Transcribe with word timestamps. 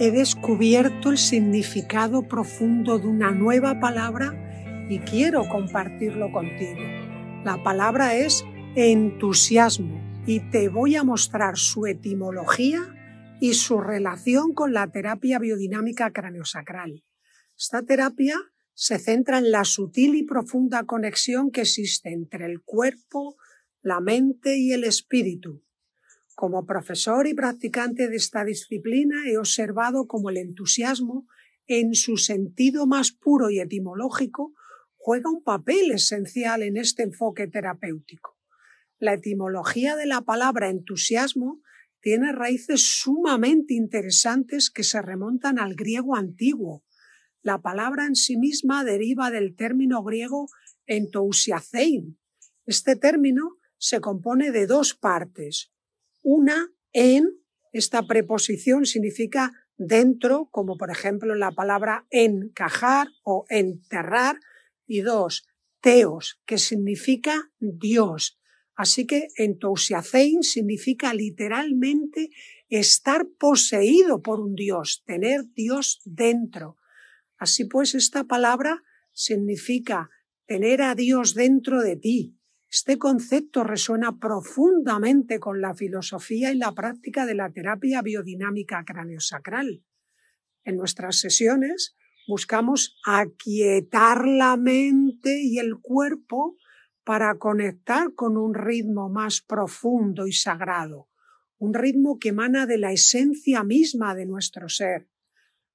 he 0.00 0.10
descubierto 0.10 1.10
el 1.10 1.18
significado 1.18 2.22
profundo 2.26 2.98
de 2.98 3.06
una 3.06 3.32
nueva 3.32 3.80
palabra 3.80 4.34
y 4.88 4.98
quiero 5.00 5.46
compartirlo 5.46 6.32
contigo. 6.32 6.80
La 7.44 7.62
palabra 7.62 8.14
es 8.14 8.42
entusiasmo 8.76 10.00
y 10.26 10.40
te 10.50 10.70
voy 10.70 10.96
a 10.96 11.04
mostrar 11.04 11.58
su 11.58 11.86
etimología 11.86 12.80
y 13.42 13.52
su 13.52 13.78
relación 13.78 14.54
con 14.54 14.72
la 14.72 14.90
terapia 14.90 15.38
biodinámica 15.38 16.10
craneosacral. 16.14 17.04
Esta 17.58 17.82
terapia 17.82 18.36
se 18.72 18.98
centra 18.98 19.36
en 19.36 19.50
la 19.50 19.64
sutil 19.64 20.14
y 20.14 20.22
profunda 20.22 20.84
conexión 20.84 21.50
que 21.50 21.60
existe 21.60 22.10
entre 22.10 22.46
el 22.46 22.62
cuerpo, 22.62 23.36
la 23.82 24.00
mente 24.00 24.56
y 24.56 24.72
el 24.72 24.84
espíritu. 24.84 25.62
Como 26.40 26.64
profesor 26.64 27.26
y 27.26 27.34
practicante 27.34 28.08
de 28.08 28.16
esta 28.16 28.46
disciplina 28.46 29.28
he 29.28 29.36
observado 29.36 30.06
cómo 30.06 30.30
el 30.30 30.38
entusiasmo, 30.38 31.26
en 31.66 31.94
su 31.94 32.16
sentido 32.16 32.86
más 32.86 33.12
puro 33.12 33.50
y 33.50 33.60
etimológico, 33.60 34.54
juega 34.96 35.28
un 35.28 35.42
papel 35.42 35.90
esencial 35.90 36.62
en 36.62 36.78
este 36.78 37.02
enfoque 37.02 37.46
terapéutico. 37.46 38.38
La 38.98 39.12
etimología 39.12 39.96
de 39.96 40.06
la 40.06 40.22
palabra 40.22 40.70
entusiasmo 40.70 41.60
tiene 42.00 42.32
raíces 42.32 42.80
sumamente 42.80 43.74
interesantes 43.74 44.70
que 44.70 44.82
se 44.82 45.02
remontan 45.02 45.58
al 45.58 45.74
griego 45.74 46.16
antiguo. 46.16 46.86
La 47.42 47.60
palabra 47.60 48.06
en 48.06 48.14
sí 48.14 48.38
misma 48.38 48.82
deriva 48.82 49.30
del 49.30 49.54
término 49.56 50.02
griego 50.02 50.48
entousiacein. 50.86 52.18
Este 52.64 52.96
término 52.96 53.58
se 53.76 54.00
compone 54.00 54.52
de 54.52 54.66
dos 54.66 54.94
partes. 54.94 55.70
Una, 56.22 56.68
en, 56.92 57.28
esta 57.72 58.02
preposición 58.02 58.86
significa 58.86 59.52
dentro, 59.76 60.48
como 60.50 60.76
por 60.76 60.90
ejemplo 60.90 61.34
la 61.34 61.52
palabra 61.52 62.06
encajar 62.10 63.08
o 63.22 63.44
enterrar, 63.48 64.38
y 64.86 65.02
dos, 65.02 65.46
teos, 65.80 66.40
que 66.46 66.58
significa 66.58 67.52
Dios. 67.60 68.40
Así 68.74 69.06
que 69.06 69.28
entousiacein 69.36 70.42
significa 70.42 71.14
literalmente 71.14 72.30
estar 72.68 73.26
poseído 73.38 74.20
por 74.20 74.40
un 74.40 74.54
Dios, 74.54 75.04
tener 75.06 75.44
Dios 75.54 76.00
dentro. 76.04 76.76
Así 77.38 77.66
pues, 77.66 77.94
esta 77.94 78.24
palabra 78.24 78.82
significa 79.12 80.10
tener 80.46 80.82
a 80.82 80.94
Dios 80.94 81.34
dentro 81.34 81.82
de 81.82 81.96
ti. 81.96 82.39
Este 82.72 82.98
concepto 82.98 83.64
resuena 83.64 84.20
profundamente 84.20 85.40
con 85.40 85.60
la 85.60 85.74
filosofía 85.74 86.52
y 86.52 86.56
la 86.56 86.72
práctica 86.72 87.26
de 87.26 87.34
la 87.34 87.50
terapia 87.50 88.00
biodinámica 88.00 88.84
craneosacral. 88.84 89.84
En 90.62 90.76
nuestras 90.76 91.18
sesiones 91.18 91.96
buscamos 92.28 92.96
aquietar 93.04 94.24
la 94.24 94.56
mente 94.56 95.42
y 95.42 95.58
el 95.58 95.80
cuerpo 95.80 96.56
para 97.02 97.38
conectar 97.38 98.14
con 98.14 98.36
un 98.36 98.54
ritmo 98.54 99.08
más 99.08 99.40
profundo 99.40 100.28
y 100.28 100.32
sagrado, 100.32 101.08
un 101.58 101.74
ritmo 101.74 102.20
que 102.20 102.28
emana 102.28 102.66
de 102.66 102.78
la 102.78 102.92
esencia 102.92 103.64
misma 103.64 104.14
de 104.14 104.26
nuestro 104.26 104.68
ser. 104.68 105.08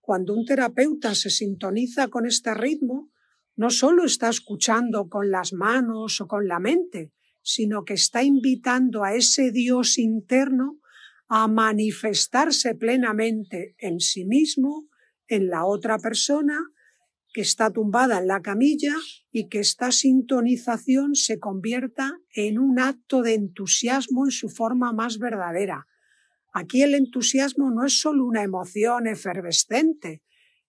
Cuando 0.00 0.34
un 0.34 0.44
terapeuta 0.44 1.16
se 1.16 1.30
sintoniza 1.30 2.06
con 2.06 2.26
este 2.26 2.54
ritmo, 2.54 3.10
no 3.56 3.70
solo 3.70 4.04
está 4.04 4.28
escuchando 4.28 5.08
con 5.08 5.30
las 5.30 5.52
manos 5.52 6.20
o 6.20 6.28
con 6.28 6.46
la 6.46 6.60
mente, 6.60 7.12
sino 7.42 7.84
que 7.84 7.94
está 7.94 8.22
invitando 8.22 9.02
a 9.02 9.14
ese 9.14 9.50
Dios 9.50 9.98
interno 9.98 10.80
a 11.28 11.48
manifestarse 11.48 12.74
plenamente 12.74 13.74
en 13.78 14.00
sí 14.00 14.24
mismo, 14.24 14.88
en 15.26 15.48
la 15.48 15.64
otra 15.64 15.98
persona 15.98 16.58
que 17.32 17.40
está 17.40 17.70
tumbada 17.70 18.18
en 18.18 18.28
la 18.28 18.40
camilla 18.40 18.94
y 19.30 19.48
que 19.48 19.58
esta 19.58 19.92
sintonización 19.92 21.14
se 21.14 21.38
convierta 21.38 22.18
en 22.34 22.58
un 22.58 22.78
acto 22.78 23.22
de 23.22 23.34
entusiasmo 23.34 24.24
en 24.24 24.30
su 24.30 24.48
forma 24.48 24.92
más 24.92 25.18
verdadera. 25.18 25.86
Aquí 26.54 26.82
el 26.82 26.94
entusiasmo 26.94 27.70
no 27.70 27.84
es 27.84 28.00
solo 28.00 28.24
una 28.24 28.42
emoción 28.42 29.06
efervescente, 29.06 30.22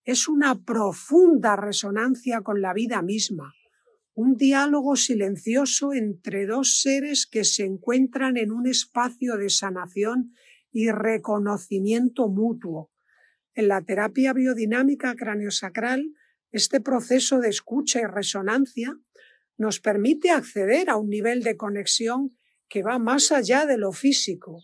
es 0.07 0.29
una 0.29 0.63
profunda 0.63 1.57
resonancia 1.57 2.39
con 2.39 2.61
la 2.61 2.73
vida 2.73 3.01
misma, 3.01 3.53
un 4.13 4.37
diálogo 4.37 4.95
silencioso 4.95 5.91
entre 5.91 6.45
dos 6.45 6.79
seres 6.79 7.27
que 7.27 7.43
se 7.43 7.65
encuentran 7.65 8.37
en 8.37 8.53
un 8.53 8.67
espacio 8.67 9.35
de 9.35 9.49
sanación 9.49 10.31
y 10.71 10.91
reconocimiento 10.91 12.29
mutuo. 12.29 12.89
En 13.53 13.67
la 13.67 13.81
terapia 13.81 14.31
biodinámica 14.31 15.13
craneosacral 15.13 16.13
este 16.53 16.79
proceso 16.79 17.41
de 17.41 17.49
escucha 17.49 17.99
y 17.99 18.05
resonancia 18.05 18.97
nos 19.57 19.81
permite 19.81 20.31
acceder 20.31 20.89
a 20.89 20.95
un 20.95 21.09
nivel 21.09 21.43
de 21.43 21.57
conexión 21.57 22.37
que 22.69 22.81
va 22.81 22.97
más 22.97 23.33
allá 23.33 23.65
de 23.65 23.77
lo 23.77 23.91
físico. 23.91 24.63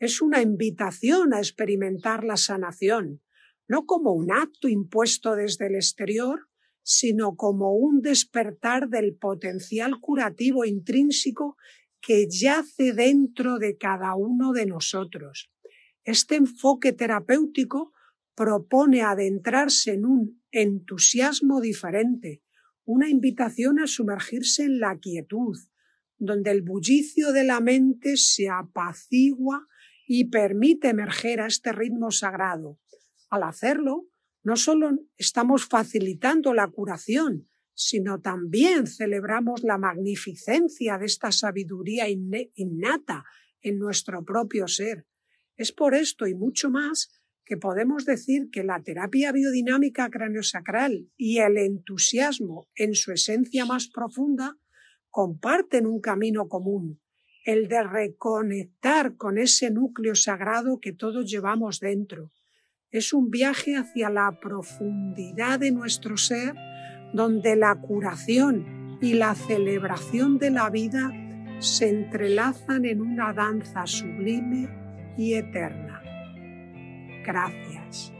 Es 0.00 0.20
una 0.20 0.42
invitación 0.42 1.32
a 1.32 1.38
experimentar 1.38 2.24
la 2.24 2.36
sanación, 2.36 3.22
no 3.70 3.86
como 3.86 4.12
un 4.14 4.32
acto 4.32 4.66
impuesto 4.66 5.36
desde 5.36 5.68
el 5.68 5.76
exterior, 5.76 6.48
sino 6.82 7.36
como 7.36 7.72
un 7.76 8.02
despertar 8.02 8.88
del 8.88 9.14
potencial 9.14 10.00
curativo 10.00 10.64
intrínseco 10.64 11.56
que 12.00 12.26
yace 12.28 12.92
dentro 12.92 13.58
de 13.58 13.76
cada 13.78 14.16
uno 14.16 14.52
de 14.52 14.66
nosotros. 14.66 15.52
Este 16.02 16.34
enfoque 16.34 16.92
terapéutico 16.92 17.92
propone 18.34 19.02
adentrarse 19.02 19.92
en 19.92 20.04
un 20.04 20.42
entusiasmo 20.50 21.60
diferente, 21.60 22.42
una 22.84 23.08
invitación 23.08 23.78
a 23.78 23.86
sumergirse 23.86 24.64
en 24.64 24.80
la 24.80 24.98
quietud, 24.98 25.56
donde 26.18 26.50
el 26.50 26.62
bullicio 26.62 27.30
de 27.30 27.44
la 27.44 27.60
mente 27.60 28.16
se 28.16 28.48
apacigua 28.48 29.68
y 30.08 30.24
permite 30.24 30.88
emerger 30.88 31.40
a 31.40 31.46
este 31.46 31.70
ritmo 31.70 32.10
sagrado. 32.10 32.80
Al 33.30 33.44
hacerlo, 33.44 34.08
no 34.42 34.56
solo 34.56 34.90
estamos 35.16 35.66
facilitando 35.66 36.52
la 36.52 36.66
curación, 36.68 37.48
sino 37.74 38.20
también 38.20 38.86
celebramos 38.86 39.62
la 39.62 39.78
magnificencia 39.78 40.98
de 40.98 41.06
esta 41.06 41.32
sabiduría 41.32 42.06
innata 42.08 43.24
en 43.62 43.78
nuestro 43.78 44.24
propio 44.24 44.68
ser. 44.68 45.06
Es 45.56 45.72
por 45.72 45.94
esto 45.94 46.26
y 46.26 46.34
mucho 46.34 46.70
más 46.70 47.10
que 47.44 47.56
podemos 47.56 48.04
decir 48.04 48.50
que 48.50 48.64
la 48.64 48.82
terapia 48.82 49.32
biodinámica 49.32 50.10
craneosacral 50.10 51.10
y 51.16 51.38
el 51.38 51.56
entusiasmo 51.56 52.68
en 52.74 52.94
su 52.94 53.12
esencia 53.12 53.64
más 53.64 53.88
profunda 53.88 54.56
comparten 55.08 55.86
un 55.86 56.00
camino 56.00 56.48
común, 56.48 57.00
el 57.44 57.68
de 57.68 57.82
reconectar 57.82 59.16
con 59.16 59.38
ese 59.38 59.70
núcleo 59.70 60.14
sagrado 60.14 60.80
que 60.80 60.92
todos 60.92 61.30
llevamos 61.30 61.80
dentro. 61.80 62.30
Es 62.90 63.12
un 63.12 63.30
viaje 63.30 63.76
hacia 63.76 64.10
la 64.10 64.40
profundidad 64.40 65.60
de 65.60 65.70
nuestro 65.70 66.16
ser, 66.16 66.54
donde 67.12 67.54
la 67.54 67.76
curación 67.76 68.98
y 69.00 69.14
la 69.14 69.36
celebración 69.36 70.38
de 70.38 70.50
la 70.50 70.70
vida 70.70 71.12
se 71.60 71.88
entrelazan 71.88 72.84
en 72.84 73.00
una 73.00 73.32
danza 73.32 73.86
sublime 73.86 74.68
y 75.16 75.34
eterna. 75.34 76.02
Gracias. 77.24 78.12